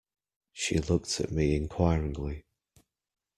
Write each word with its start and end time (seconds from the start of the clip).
She 0.51 0.79
looked 0.79 1.19
at 1.19 1.29
me 1.31 1.55
inquiringly. 1.55 2.45